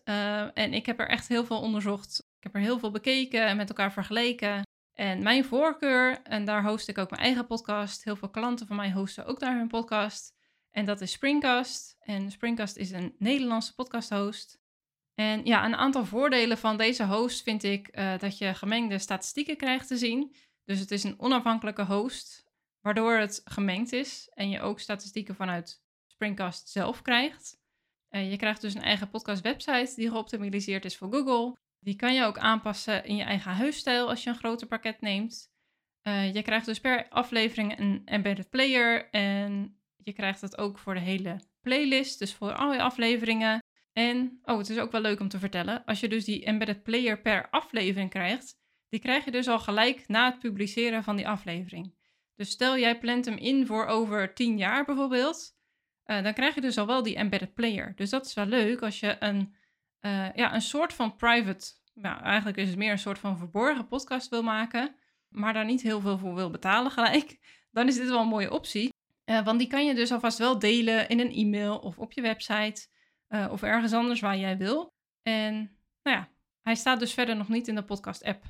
En 0.54 0.74
ik 0.74 0.86
heb 0.86 1.00
er 1.00 1.08
echt 1.08 1.28
heel 1.28 1.44
veel 1.44 1.60
onderzocht. 1.60 2.18
Ik 2.18 2.42
heb 2.42 2.54
er 2.54 2.60
heel 2.60 2.78
veel 2.78 2.90
bekeken 2.90 3.46
en 3.46 3.56
met 3.56 3.68
elkaar 3.68 3.92
vergeleken. 3.92 4.65
En 4.96 5.22
mijn 5.22 5.44
voorkeur, 5.44 6.22
en 6.22 6.44
daar 6.44 6.64
host 6.64 6.88
ik 6.88 6.98
ook 6.98 7.10
mijn 7.10 7.22
eigen 7.22 7.46
podcast. 7.46 8.04
Heel 8.04 8.16
veel 8.16 8.30
klanten 8.30 8.66
van 8.66 8.76
mij 8.76 8.92
hosten 8.92 9.26
ook 9.26 9.40
daar 9.40 9.56
hun 9.56 9.68
podcast. 9.68 10.34
En 10.70 10.84
dat 10.84 11.00
is 11.00 11.12
Springcast. 11.12 11.96
En 12.00 12.30
Springcast 12.30 12.76
is 12.76 12.90
een 12.90 13.14
Nederlandse 13.18 13.74
podcast 13.74 14.10
host. 14.10 14.60
En 15.14 15.44
ja, 15.44 15.64
een 15.64 15.76
aantal 15.76 16.04
voordelen 16.04 16.58
van 16.58 16.76
deze 16.76 17.04
host 17.04 17.42
vind 17.42 17.62
ik 17.62 17.88
uh, 17.98 18.18
dat 18.18 18.38
je 18.38 18.54
gemengde 18.54 18.98
statistieken 18.98 19.56
krijgt 19.56 19.88
te 19.88 19.96
zien. 19.96 20.36
Dus 20.64 20.78
het 20.78 20.90
is 20.90 21.04
een 21.04 21.20
onafhankelijke 21.20 21.84
host, 21.84 22.44
waardoor 22.80 23.16
het 23.16 23.40
gemengd 23.44 23.92
is. 23.92 24.30
En 24.34 24.50
je 24.50 24.60
ook 24.60 24.80
statistieken 24.80 25.34
vanuit 25.34 25.82
Springcast 26.06 26.68
zelf 26.68 27.02
krijgt. 27.02 27.58
Uh, 28.10 28.30
je 28.30 28.36
krijgt 28.36 28.60
dus 28.60 28.74
een 28.74 28.82
eigen 28.82 29.10
podcast 29.10 29.42
website 29.42 29.92
die 29.96 30.08
geoptimaliseerd 30.08 30.84
is 30.84 30.96
voor 30.96 31.12
Google. 31.12 31.56
Die 31.86 31.96
kan 31.96 32.14
je 32.14 32.24
ook 32.24 32.38
aanpassen 32.38 33.04
in 33.04 33.16
je 33.16 33.22
eigen 33.22 33.52
huisstijl 33.52 34.08
als 34.08 34.22
je 34.22 34.30
een 34.30 34.36
groter 34.36 34.66
pakket 34.66 35.00
neemt. 35.00 35.52
Uh, 36.02 36.34
je 36.34 36.42
krijgt 36.42 36.66
dus 36.66 36.80
per 36.80 37.08
aflevering 37.08 37.78
een 37.78 38.02
embedded 38.04 38.50
player 38.50 39.10
en 39.10 39.78
je 39.96 40.12
krijgt 40.12 40.40
het 40.40 40.58
ook 40.58 40.78
voor 40.78 40.94
de 40.94 41.00
hele 41.00 41.40
playlist, 41.60 42.18
dus 42.18 42.34
voor 42.34 42.54
al 42.54 42.72
je 42.72 42.82
afleveringen. 42.82 43.62
En, 43.92 44.38
oh, 44.42 44.58
het 44.58 44.70
is 44.70 44.78
ook 44.78 44.92
wel 44.92 45.00
leuk 45.00 45.20
om 45.20 45.28
te 45.28 45.38
vertellen, 45.38 45.84
als 45.84 46.00
je 46.00 46.08
dus 46.08 46.24
die 46.24 46.44
embedded 46.44 46.82
player 46.82 47.20
per 47.20 47.50
aflevering 47.50 48.10
krijgt, 48.10 48.58
die 48.88 49.00
krijg 49.00 49.24
je 49.24 49.30
dus 49.30 49.48
al 49.48 49.58
gelijk 49.58 50.08
na 50.08 50.30
het 50.30 50.38
publiceren 50.38 51.04
van 51.04 51.16
die 51.16 51.28
aflevering. 51.28 51.94
Dus 52.34 52.50
stel 52.50 52.78
jij 52.78 52.98
plant 52.98 53.24
hem 53.24 53.36
in 53.36 53.66
voor 53.66 53.86
over 53.86 54.34
10 54.34 54.58
jaar 54.58 54.84
bijvoorbeeld, 54.84 55.56
uh, 56.06 56.22
dan 56.22 56.34
krijg 56.34 56.54
je 56.54 56.60
dus 56.60 56.78
al 56.78 56.86
wel 56.86 57.02
die 57.02 57.16
embedded 57.16 57.54
player. 57.54 57.92
Dus 57.96 58.10
dat 58.10 58.26
is 58.26 58.34
wel 58.34 58.46
leuk 58.46 58.82
als 58.82 59.00
je 59.00 59.16
een, 59.18 59.55
uh, 60.06 60.32
ja, 60.34 60.54
een 60.54 60.62
soort 60.62 60.92
van 60.92 61.16
private, 61.16 61.72
nou 61.94 62.22
eigenlijk 62.22 62.56
is 62.56 62.68
het 62.68 62.78
meer 62.78 62.90
een 62.90 62.98
soort 62.98 63.18
van 63.18 63.38
verborgen 63.38 63.88
podcast 63.88 64.28
wil 64.28 64.42
maken, 64.42 64.96
maar 65.28 65.52
daar 65.52 65.64
niet 65.64 65.82
heel 65.82 66.00
veel 66.00 66.18
voor 66.18 66.34
wil 66.34 66.50
betalen 66.50 66.90
gelijk, 66.90 67.38
dan 67.76 67.86
is 67.88 67.96
dit 67.96 68.08
wel 68.08 68.20
een 68.20 68.28
mooie 68.28 68.52
optie. 68.52 68.94
Uh, 69.30 69.44
want 69.44 69.58
die 69.58 69.68
kan 69.68 69.86
je 69.86 69.94
dus 69.94 70.12
alvast 70.12 70.38
wel 70.38 70.58
delen 70.58 71.08
in 71.08 71.20
een 71.20 71.32
e-mail 71.32 71.78
of 71.78 71.98
op 71.98 72.12
je 72.12 72.20
website 72.20 72.86
of 73.50 73.62
ergens 73.62 73.92
anders 73.92 74.20
waar 74.20 74.36
jij 74.36 74.56
wil. 74.56 74.92
En 75.22 75.54
nou 76.02 76.16
ja, 76.16 76.28
hij 76.62 76.74
staat 76.74 77.00
dus 77.00 77.14
verder 77.14 77.36
nog 77.36 77.48
niet 77.48 77.68
in 77.68 77.74
de 77.74 77.84
podcast-app. 77.84 78.44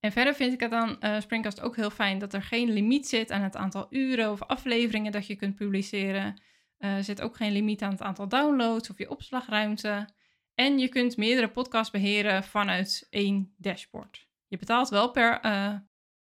En 0.00 0.12
verder 0.12 0.34
vind 0.34 0.52
ik 0.52 0.60
het 0.60 0.72
aan 0.72 0.96
uh, 1.00 1.20
Springcast 1.20 1.60
ook 1.60 1.76
heel 1.76 1.90
fijn 1.90 2.18
dat 2.18 2.34
er 2.34 2.42
geen 2.42 2.72
limiet 2.72 3.08
zit 3.08 3.30
aan 3.30 3.42
het 3.42 3.56
aantal 3.56 3.86
uren 3.90 4.30
of 4.30 4.42
afleveringen 4.42 5.12
dat 5.12 5.26
je 5.26 5.36
kunt 5.36 5.54
publiceren. 5.54 6.42
Eh, 6.78 6.96
er 6.96 7.04
zit 7.04 7.20
ook 7.20 7.36
geen 7.36 7.52
limiet 7.52 7.82
aan 7.82 7.90
het 7.90 8.02
aantal 8.02 8.28
downloads 8.28 8.90
of 8.90 8.98
je 8.98 9.10
opslagruimte. 9.10 10.08
En 10.56 10.78
je 10.78 10.88
kunt 10.88 11.16
meerdere 11.16 11.48
podcasts 11.48 11.90
beheren 11.90 12.44
vanuit 12.44 13.06
één 13.10 13.54
dashboard. 13.56 14.28
Je 14.46 14.56
betaalt 14.56 14.88
wel 14.88 15.10
per, 15.10 15.44
uh, 15.44 15.74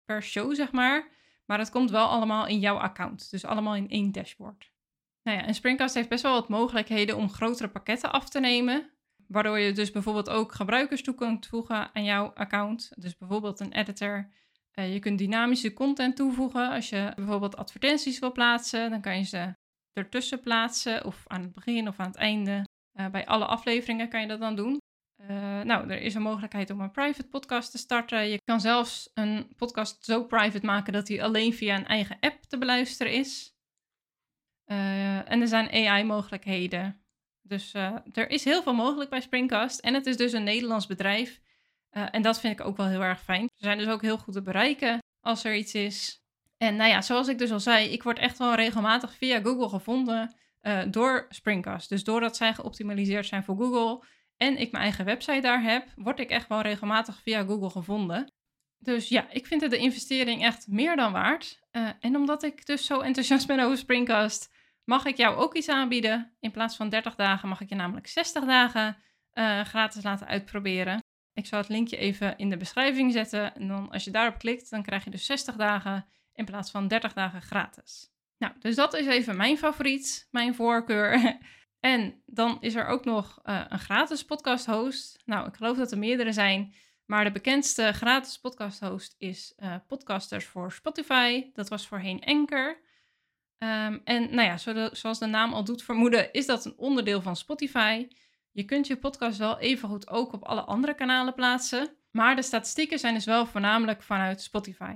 per 0.05 0.23
show, 0.23 0.55
zeg 0.55 0.71
maar. 0.71 1.09
Maar 1.45 1.59
het 1.59 1.69
komt 1.69 1.91
wel 1.91 2.07
allemaal 2.07 2.47
in 2.47 2.59
jouw 2.59 2.77
account. 2.77 3.31
Dus 3.31 3.45
allemaal 3.45 3.75
in 3.75 3.89
één 3.89 4.11
dashboard. 4.11 4.71
Nou 5.23 5.37
ja, 5.37 5.45
en 5.45 5.53
Springcast 5.53 5.95
heeft 5.95 6.09
best 6.09 6.23
wel 6.23 6.33
wat 6.33 6.49
mogelijkheden 6.49 7.17
om 7.17 7.29
grotere 7.29 7.69
pakketten 7.69 8.11
af 8.11 8.29
te 8.29 8.39
nemen. 8.39 8.89
Waardoor 9.27 9.59
je 9.59 9.71
dus 9.71 9.91
bijvoorbeeld 9.91 10.29
ook 10.29 10.53
gebruikers 10.53 11.03
toe 11.03 11.15
kunt 11.15 11.47
voegen 11.47 11.95
aan 11.95 12.03
jouw 12.03 12.25
account. 12.33 12.91
Dus 12.95 13.17
bijvoorbeeld 13.17 13.59
een 13.59 13.73
editor. 13.73 14.31
Uh, 14.73 14.93
je 14.93 14.99
kunt 14.99 15.17
dynamische 15.17 15.73
content 15.73 16.15
toevoegen. 16.15 16.69
Als 16.69 16.89
je 16.89 17.11
bijvoorbeeld 17.15 17.57
advertenties 17.57 18.19
wil 18.19 18.31
plaatsen, 18.31 18.89
dan 18.89 19.01
kan 19.01 19.17
je 19.17 19.23
ze 19.23 19.55
ertussen 19.93 20.39
plaatsen 20.39 21.05
of 21.05 21.23
aan 21.27 21.41
het 21.41 21.53
begin 21.53 21.87
of 21.87 21.99
aan 21.99 22.07
het 22.07 22.15
einde. 22.15 22.67
Uh, 22.99 23.07
bij 23.07 23.25
alle 23.25 23.45
afleveringen 23.45 24.09
kan 24.09 24.21
je 24.21 24.27
dat 24.27 24.39
dan 24.39 24.55
doen. 24.55 24.81
Uh, 25.21 25.61
nou, 25.61 25.89
er 25.89 26.01
is 26.01 26.13
een 26.13 26.21
mogelijkheid 26.21 26.69
om 26.69 26.81
een 26.81 26.91
private 26.91 27.27
podcast 27.27 27.71
te 27.71 27.77
starten. 27.77 28.27
Je 28.27 28.41
kan 28.43 28.61
zelfs 28.61 29.11
een 29.13 29.53
podcast 29.57 30.05
zo 30.05 30.23
private 30.23 30.65
maken 30.65 30.93
dat 30.93 31.07
hij 31.07 31.23
alleen 31.23 31.53
via 31.53 31.75
een 31.75 31.87
eigen 31.87 32.17
app 32.19 32.43
te 32.43 32.57
beluisteren 32.57 33.13
is. 33.13 33.53
Uh, 34.65 35.31
en 35.31 35.41
er 35.41 35.47
zijn 35.47 35.71
AI-mogelijkheden. 35.71 37.03
Dus 37.41 37.73
er 38.13 38.29
is 38.29 38.43
heel 38.43 38.63
veel 38.63 38.73
mogelijk 38.73 39.09
bij 39.09 39.21
Springcast. 39.21 39.79
En 39.79 39.93
het 39.93 40.05
is 40.05 40.17
dus 40.17 40.31
een 40.31 40.43
Nederlands 40.43 40.87
bedrijf. 40.87 41.41
en 41.89 42.21
dat 42.21 42.39
vind 42.39 42.59
ik 42.59 42.65
ook 42.65 42.77
wel 42.77 42.87
heel 42.87 43.01
erg 43.01 43.21
fijn. 43.21 43.49
Ze 43.53 43.63
zijn 43.63 43.77
dus 43.77 43.87
ook 43.87 44.01
heel 44.01 44.17
goed 44.17 44.33
te 44.33 44.41
bereiken 44.41 44.99
als 45.19 45.43
er 45.43 45.55
iets 45.55 45.73
is. 45.73 46.21
En 46.57 46.75
nou 46.75 46.89
ja, 46.89 47.01
zoals 47.01 47.27
ik 47.27 47.37
dus 47.37 47.51
al 47.51 47.59
zei, 47.59 47.89
ik 47.89 48.03
word 48.03 48.19
echt 48.19 48.37
wel 48.37 48.55
regelmatig 48.55 49.13
via 49.13 49.41
Google 49.41 49.69
gevonden 49.69 50.38
uh, 50.61 50.81
door 50.87 51.25
Springcast. 51.29 51.89
Dus 51.89 52.03
doordat 52.03 52.37
zij 52.37 52.53
geoptimaliseerd 52.53 53.25
zijn 53.25 53.43
voor 53.43 53.57
Google 53.57 54.05
en 54.37 54.57
ik 54.57 54.71
mijn 54.71 54.83
eigen 54.83 55.05
website 55.05 55.41
daar 55.41 55.61
heb, 55.61 55.87
word 55.95 56.19
ik 56.19 56.29
echt 56.29 56.47
wel 56.47 56.61
regelmatig 56.61 57.21
via 57.21 57.43
Google 57.43 57.69
gevonden. 57.69 58.33
Dus 58.77 59.09
ja, 59.09 59.29
ik 59.29 59.47
vind 59.47 59.61
het 59.61 59.71
de 59.71 59.77
investering 59.77 60.43
echt 60.43 60.67
meer 60.67 60.95
dan 60.95 61.11
waard. 61.11 61.59
Uh, 61.71 61.89
en 61.99 62.15
omdat 62.15 62.43
ik 62.43 62.65
dus 62.65 62.85
zo 62.85 62.99
enthousiast 62.99 63.47
ben 63.47 63.59
over 63.59 63.77
Springcast, 63.77 64.53
mag 64.83 65.05
ik 65.05 65.17
jou 65.17 65.35
ook 65.35 65.55
iets 65.55 65.69
aanbieden. 65.69 66.35
In 66.39 66.51
plaats 66.51 66.75
van 66.75 66.89
30 66.89 67.15
dagen 67.15 67.49
mag 67.49 67.61
ik 67.61 67.69
je 67.69 67.75
namelijk 67.75 68.07
60 68.07 68.45
dagen 68.45 68.97
uh, 69.33 69.61
gratis 69.61 70.03
laten 70.03 70.27
uitproberen. 70.27 70.99
Ik 71.33 71.45
zal 71.45 71.59
het 71.59 71.69
linkje 71.69 71.97
even 71.97 72.37
in 72.37 72.49
de 72.49 72.57
beschrijving 72.57 73.11
zetten. 73.11 73.55
En 73.55 73.67
dan 73.67 73.91
als 73.91 74.03
je 74.03 74.11
daarop 74.11 74.37
klikt, 74.37 74.69
dan 74.69 74.83
krijg 74.83 75.03
je 75.03 75.09
dus 75.09 75.25
60 75.25 75.55
dagen 75.55 76.05
in 76.33 76.45
plaats 76.45 76.71
van 76.71 76.87
30 76.87 77.13
dagen 77.13 77.41
gratis. 77.41 78.11
Nou, 78.39 78.53
dus 78.59 78.75
dat 78.75 78.93
is 78.93 79.05
even 79.05 79.37
mijn 79.37 79.57
favoriet, 79.57 80.27
mijn 80.31 80.55
voorkeur. 80.55 81.37
en 81.79 82.21
dan 82.25 82.57
is 82.61 82.75
er 82.75 82.85
ook 82.85 83.05
nog 83.05 83.39
uh, 83.43 83.65
een 83.67 83.79
gratis 83.79 84.25
podcast 84.25 84.65
host. 84.65 85.21
Nou, 85.25 85.47
ik 85.47 85.55
geloof 85.55 85.77
dat 85.77 85.91
er 85.91 85.97
meerdere 85.97 86.33
zijn. 86.33 86.73
Maar 87.05 87.23
de 87.23 87.31
bekendste 87.31 87.91
gratis 87.93 88.39
podcast 88.39 88.79
host 88.79 89.15
is 89.17 89.53
uh, 89.57 89.75
Podcasters 89.87 90.45
voor 90.45 90.71
Spotify. 90.71 91.51
Dat 91.53 91.69
was 91.69 91.87
voorheen 91.87 92.23
Anchor. 92.25 92.87
Um, 93.57 94.01
en 94.03 94.35
nou 94.35 94.41
ja, 94.41 94.57
zoals 94.91 95.19
de 95.19 95.25
naam 95.25 95.53
al 95.53 95.63
doet 95.63 95.83
vermoeden, 95.83 96.33
is 96.33 96.45
dat 96.45 96.65
een 96.65 96.77
onderdeel 96.77 97.21
van 97.21 97.35
Spotify. 97.35 98.07
Je 98.51 98.63
kunt 98.63 98.87
je 98.87 98.97
podcast 98.97 99.37
wel 99.37 99.59
even 99.59 99.89
goed 99.89 100.09
ook 100.09 100.33
op 100.33 100.43
alle 100.43 100.61
andere 100.61 100.93
kanalen 100.93 101.33
plaatsen. 101.33 101.95
Maar 102.11 102.35
de 102.35 102.41
statistieken 102.41 102.99
zijn 102.99 103.13
dus 103.13 103.25
wel 103.25 103.45
voornamelijk 103.45 104.01
vanuit 104.01 104.41
Spotify. 104.41 104.95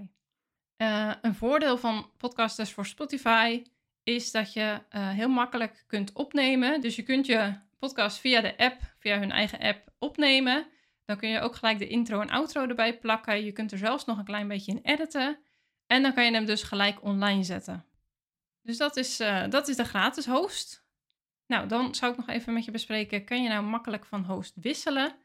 Uh, 0.77 1.13
een 1.21 1.35
voordeel 1.35 1.77
van 1.77 2.09
podcasters 2.17 2.71
voor 2.71 2.85
Spotify 2.85 3.63
is 4.03 4.31
dat 4.31 4.53
je 4.53 4.81
uh, 4.91 5.09
heel 5.09 5.29
makkelijk 5.29 5.83
kunt 5.87 6.13
opnemen. 6.13 6.81
Dus 6.81 6.95
je 6.95 7.03
kunt 7.03 7.25
je 7.25 7.53
podcast 7.79 8.17
via 8.17 8.41
de 8.41 8.57
app, 8.57 8.81
via 8.99 9.19
hun 9.19 9.31
eigen 9.31 9.59
app 9.59 9.91
opnemen. 9.99 10.67
Dan 11.05 11.17
kun 11.17 11.29
je 11.29 11.39
ook 11.39 11.55
gelijk 11.55 11.79
de 11.79 11.87
intro 11.87 12.21
en 12.21 12.29
outro 12.29 12.67
erbij 12.67 12.99
plakken. 12.99 13.45
Je 13.45 13.51
kunt 13.51 13.71
er 13.71 13.77
zelfs 13.77 14.05
nog 14.05 14.17
een 14.17 14.25
klein 14.25 14.47
beetje 14.47 14.71
in 14.71 14.79
editen. 14.83 15.39
En 15.87 16.01
dan 16.01 16.13
kan 16.13 16.25
je 16.25 16.31
hem 16.31 16.45
dus 16.45 16.63
gelijk 16.63 17.03
online 17.03 17.43
zetten. 17.43 17.85
Dus 18.61 18.77
dat 18.77 18.97
is, 18.97 19.19
uh, 19.19 19.49
dat 19.49 19.67
is 19.67 19.75
de 19.75 19.85
gratis 19.85 20.25
host. 20.25 20.85
Nou, 21.47 21.67
dan 21.67 21.95
zou 21.95 22.11
ik 22.11 22.17
nog 22.17 22.27
even 22.27 22.53
met 22.53 22.65
je 22.65 22.71
bespreken. 22.71 23.25
Kan 23.25 23.43
je 23.43 23.49
nou 23.49 23.63
makkelijk 23.63 24.05
van 24.05 24.23
host 24.23 24.53
wisselen? 24.55 25.15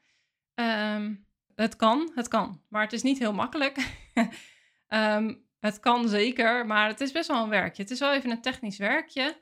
Um, 0.54 1.26
het 1.54 1.76
kan, 1.76 2.10
het 2.14 2.28
kan. 2.28 2.60
Maar 2.68 2.82
het 2.82 2.92
is 2.92 3.02
niet 3.02 3.18
heel 3.18 3.32
makkelijk. 3.32 3.76
um, 4.88 5.46
het 5.60 5.80
kan 5.80 6.08
zeker, 6.08 6.66
maar 6.66 6.88
het 6.88 7.00
is 7.00 7.12
best 7.12 7.28
wel 7.28 7.42
een 7.42 7.48
werkje. 7.48 7.82
Het 7.82 7.90
is 7.90 7.98
wel 7.98 8.12
even 8.12 8.30
een 8.30 8.40
technisch 8.40 8.78
werkje. 8.78 9.36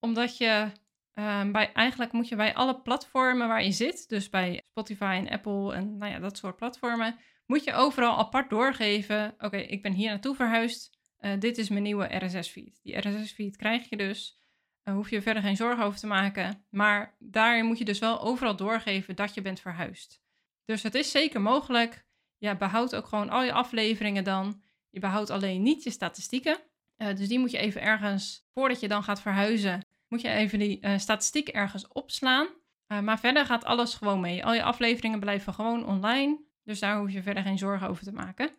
Omdat 0.00 0.36
je 0.36 0.70
um, 1.14 1.52
bij, 1.52 1.72
eigenlijk 1.72 2.12
moet 2.12 2.28
je 2.28 2.36
bij 2.36 2.54
alle 2.54 2.80
platformen 2.80 3.48
waar 3.48 3.64
je 3.64 3.72
zit, 3.72 4.08
dus 4.08 4.30
bij 4.30 4.62
Spotify 4.70 5.20
en 5.24 5.28
Apple 5.28 5.74
en 5.74 5.96
nou 5.96 6.12
ja, 6.12 6.18
dat 6.18 6.36
soort 6.36 6.56
platformen, 6.56 7.18
moet 7.46 7.64
je 7.64 7.72
overal 7.72 8.18
apart 8.18 8.50
doorgeven. 8.50 9.34
Oké, 9.38 9.56
ik 9.56 9.82
ben 9.82 9.92
hier 9.92 10.10
naartoe 10.10 10.34
verhuisd. 10.34 10.98
Uh, 11.20 11.32
dit 11.38 11.58
is 11.58 11.68
mijn 11.68 11.82
nieuwe 11.82 12.16
RSS-feed. 12.16 12.80
Die 12.82 12.96
RSS-feed 12.96 13.56
krijg 13.56 13.88
je 13.88 13.96
dus. 13.96 14.36
Daar 14.82 14.94
hoef 14.94 15.10
je 15.10 15.22
verder 15.22 15.42
geen 15.42 15.56
zorgen 15.56 15.84
over 15.84 15.98
te 15.98 16.06
maken. 16.06 16.66
Maar 16.70 17.16
daarin 17.18 17.64
moet 17.64 17.78
je 17.78 17.84
dus 17.84 17.98
wel 17.98 18.20
overal 18.20 18.56
doorgeven 18.56 19.16
dat 19.16 19.34
je 19.34 19.42
bent 19.42 19.60
verhuisd. 19.60 20.22
Dus 20.64 20.82
het 20.82 20.94
is 20.94 21.10
zeker 21.10 21.40
mogelijk. 21.40 22.06
Ja, 22.38 22.54
behoud 22.54 22.94
ook 22.94 23.06
gewoon 23.06 23.30
al 23.30 23.42
je 23.42 23.52
afleveringen 23.52 24.24
dan. 24.24 24.62
Je 24.90 25.00
behoudt 25.00 25.30
alleen 25.30 25.62
niet 25.62 25.82
je 25.82 25.90
statistieken. 25.90 26.58
Uh, 26.98 27.16
dus 27.16 27.28
die 27.28 27.38
moet 27.38 27.50
je 27.50 27.58
even 27.58 27.82
ergens, 27.82 28.46
voordat 28.54 28.80
je 28.80 28.88
dan 28.88 29.02
gaat 29.02 29.20
verhuizen, 29.20 29.86
moet 30.08 30.20
je 30.20 30.28
even 30.28 30.58
die 30.58 30.78
uh, 30.80 30.98
statistiek 30.98 31.48
ergens 31.48 31.88
opslaan. 31.88 32.46
Uh, 32.88 33.00
maar 33.00 33.18
verder 33.18 33.46
gaat 33.46 33.64
alles 33.64 33.94
gewoon 33.94 34.20
mee. 34.20 34.44
Al 34.44 34.54
je 34.54 34.62
afleveringen 34.62 35.20
blijven 35.20 35.54
gewoon 35.54 35.86
online. 35.86 36.40
Dus 36.64 36.78
daar 36.78 36.98
hoef 36.98 37.10
je 37.10 37.22
verder 37.22 37.42
geen 37.42 37.58
zorgen 37.58 37.88
over 37.88 38.04
te 38.04 38.12
maken. 38.12 38.50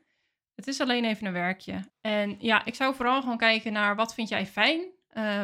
Het 0.56 0.68
is 0.68 0.82
alleen 0.82 1.06
even 1.06 1.28
een 1.28 1.34
werkje. 1.34 1.80
En 2.02 2.36
ja, 2.40 2.66
ik 2.66 2.76
zou 2.76 2.96
vooral 2.96 3.22
gewoon 3.22 3.38
kijken 3.38 3.74
naar 3.74 3.96
wat 3.96 4.14
vind 4.14 4.30
jij 4.30 4.46
fijn? 4.46 4.82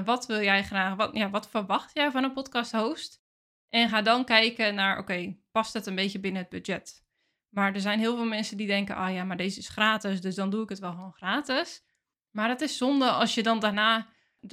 Wat 0.06 0.25
wil 0.25 0.42
jij 0.42 0.63
graag? 0.63 0.96
Wat, 0.96 1.15
ja, 1.15 1.30
wat 1.30 1.50
verwacht 1.50 1.94
jij 1.94 2.12
van 2.12 2.24
een 2.24 2.34
podcast 2.34 2.72
host? 2.72 3.22
En 3.70 3.89
ga 3.89 4.01
dan 4.01 4.25
kijken 4.25 4.75
naar, 4.75 4.98
oké, 4.98 5.36
past 5.51 5.74
het 5.74 5.86
een 5.86 5.96
beetje 5.96 6.20
binnen 6.20 6.42
het 6.42 6.50
budget? 6.50 7.04
Maar 7.55 7.74
er 7.74 7.81
zijn 7.81 8.00
heel 8.00 8.15
veel 8.15 8.25
mensen 8.25 8.57
die 8.57 8.67
denken, 8.67 8.95
ah 8.95 9.13
ja, 9.13 9.24
maar 9.24 9.38
deze 9.38 9.59
is 9.59 9.69
gratis, 9.69 10.21
dus 10.21 10.35
dan 10.35 10.50
doe 10.50 10.63
ik 10.63 10.69
het 10.69 10.79
wel 10.79 10.91
gewoon 10.91 11.13
gratis. 11.13 11.83
Maar 12.31 12.50
het 12.50 12.62
is 12.62 12.77
zonde 12.77 13.09
als 13.09 13.33
je 13.33 13.43
dan 13.43 13.59
daarna 13.59 14.07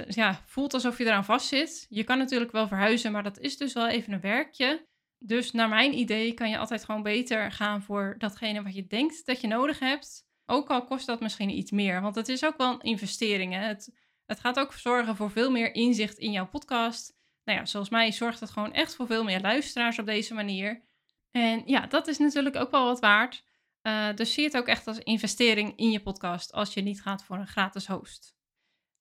ja, 0.09 0.43
voelt 0.47 0.75
alsof 0.75 0.99
je 0.99 1.05
eraan 1.05 1.25
vastzit. 1.25 1.87
Je 1.89 2.05
kan 2.05 2.19
natuurlijk 2.19 2.53
wel 2.53 2.69
verhuizen, 2.69 3.13
maar 3.13 3.23
dat 3.23 3.39
is 3.39 3.57
dus 3.57 3.73
wel 3.73 3.89
even 3.89 4.13
een 4.13 4.21
werkje. 4.21 4.87
Dus 5.19 5.53
naar 5.53 5.69
mijn 5.69 5.99
idee 5.99 6.35
kan 6.35 6.51
je 6.51 6.59
altijd 6.59 6.85
gewoon 6.85 7.03
beter 7.03 7.53
gaan 7.53 7.83
voor 7.83 8.15
datgene 8.19 8.63
wat 8.63 8.75
je 8.75 8.87
denkt 8.87 9.27
dat 9.27 9.41
je 9.41 9.47
nodig 9.47 9.79
hebt. 9.79 10.27
Ook 10.47 10.71
al 10.71 10.85
kost 10.85 11.07
dat 11.07 11.21
misschien 11.21 11.51
iets 11.51 11.71
meer, 11.71 12.01
want 12.01 12.15
het 12.15 12.29
is 12.29 12.45
ook 12.45 12.57
wel 12.57 12.73
een 12.73 12.81
investering. 12.81 13.53
Hè? 13.53 13.61
Het, 13.61 13.97
het 14.27 14.41
gaat 14.41 14.59
ook 14.59 14.73
zorgen 14.73 15.17
voor 15.17 15.31
veel 15.31 15.51
meer 15.51 15.75
inzicht 15.75 16.19
in 16.19 16.33
jouw 16.33 16.49
podcast. 16.49 17.17
Nou 17.45 17.59
ja, 17.59 17.65
zoals 17.65 17.89
mij 17.89 18.13
zorgt 18.13 18.41
het 18.41 18.51
gewoon 18.51 18.73
echt 18.73 18.95
voor 18.95 19.07
veel 19.07 19.25
meer 19.25 19.41
luisteraars 19.41 19.99
op 19.99 20.07
deze 20.07 20.35
manier. 20.35 20.85
En 21.33 21.63
ja, 21.67 21.87
dat 21.87 22.09
is 22.09 22.19
natuurlijk 22.19 22.57
ook 22.57 22.71
wel 22.71 22.85
wat 22.85 23.01
waard. 23.01 23.45
Uh, 23.83 24.15
dus 24.15 24.35
zie 24.35 24.45
het 24.45 24.57
ook 24.57 24.67
echt 24.67 24.87
als 24.87 24.99
investering 24.99 25.77
in 25.77 25.91
je 25.91 26.03
podcast 26.03 26.53
als 26.53 26.75
je 26.75 26.83
niet 26.83 27.03
gaat 27.03 27.25
voor 27.25 27.37
een 27.37 27.47
gratis 27.47 27.87
host. 27.87 28.37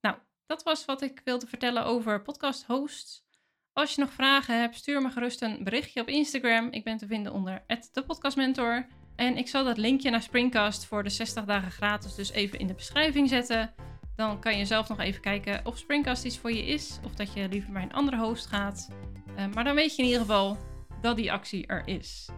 Nou, 0.01 0.17
dat 0.45 0.63
was 0.63 0.85
wat 0.85 1.01
ik 1.01 1.21
wilde 1.23 1.47
vertellen 1.47 1.85
over 1.85 2.21
podcast 2.21 2.65
hosts. 2.65 3.25
Als 3.73 3.95
je 3.95 4.01
nog 4.01 4.11
vragen 4.11 4.59
hebt, 4.59 4.75
stuur 4.75 5.01
me 5.01 5.09
gerust 5.09 5.41
een 5.41 5.63
berichtje 5.63 6.01
op 6.01 6.07
Instagram. 6.07 6.67
Ik 6.71 6.83
ben 6.83 6.97
te 6.97 7.07
vinden 7.07 7.33
onder 7.33 7.65
@thepodcastmentor. 7.91 8.87
En 9.15 9.37
ik 9.37 9.47
zal 9.47 9.63
dat 9.63 9.77
linkje 9.77 10.09
naar 10.09 10.21
Springcast 10.21 10.85
voor 10.85 11.03
de 11.03 11.09
60 11.09 11.45
dagen 11.45 11.71
gratis 11.71 12.15
dus 12.15 12.31
even 12.31 12.59
in 12.59 12.67
de 12.67 12.73
beschrijving 12.73 13.29
zetten. 13.29 13.73
Dan 14.15 14.39
kan 14.39 14.57
je 14.57 14.65
zelf 14.65 14.89
nog 14.89 14.99
even 14.99 15.21
kijken 15.21 15.65
of 15.65 15.77
Springcast 15.77 16.25
iets 16.25 16.37
voor 16.37 16.51
je 16.51 16.65
is. 16.65 16.99
Of 17.05 17.15
dat 17.15 17.33
je 17.33 17.49
liever 17.49 17.71
bij 17.71 17.81
een 17.81 17.93
andere 17.93 18.17
host 18.17 18.45
gaat. 18.45 18.89
Uh, 19.37 19.47
maar 19.53 19.63
dan 19.63 19.75
weet 19.75 19.95
je 19.95 20.01
in 20.01 20.07
ieder 20.07 20.21
geval 20.21 20.57
dat 21.01 21.15
die 21.15 21.31
actie 21.31 21.67
er 21.67 21.81
is. 21.85 22.29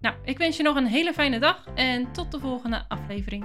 Nou, 0.00 0.16
ik 0.24 0.38
wens 0.38 0.56
je 0.56 0.62
nog 0.62 0.76
een 0.76 0.86
hele 0.86 1.12
fijne 1.12 1.38
dag 1.38 1.66
en 1.74 2.12
tot 2.12 2.32
de 2.32 2.40
volgende 2.40 2.84
aflevering. 2.88 3.44